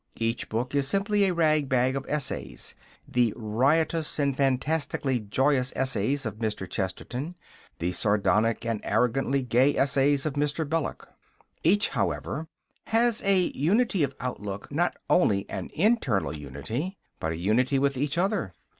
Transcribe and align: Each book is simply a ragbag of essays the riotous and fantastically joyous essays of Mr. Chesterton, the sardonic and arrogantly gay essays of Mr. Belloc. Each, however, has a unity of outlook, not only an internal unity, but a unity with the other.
Each 0.17 0.49
book 0.49 0.73
is 0.73 0.87
simply 0.87 1.25
a 1.25 1.31
ragbag 1.35 1.95
of 1.95 2.07
essays 2.09 2.73
the 3.07 3.33
riotous 3.35 4.17
and 4.17 4.35
fantastically 4.35 5.19
joyous 5.19 5.71
essays 5.75 6.25
of 6.25 6.37
Mr. 6.39 6.67
Chesterton, 6.67 7.35
the 7.77 7.91
sardonic 7.91 8.65
and 8.65 8.81
arrogantly 8.83 9.43
gay 9.43 9.77
essays 9.77 10.25
of 10.25 10.33
Mr. 10.33 10.67
Belloc. 10.67 11.07
Each, 11.63 11.89
however, 11.89 12.47
has 12.85 13.21
a 13.21 13.51
unity 13.53 14.01
of 14.01 14.15
outlook, 14.19 14.71
not 14.71 14.97
only 15.07 15.47
an 15.51 15.69
internal 15.75 16.35
unity, 16.35 16.97
but 17.19 17.33
a 17.33 17.37
unity 17.37 17.77
with 17.77 17.93
the 17.93 18.09
other. 18.19 18.55